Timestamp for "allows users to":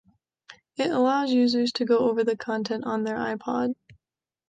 0.89-1.85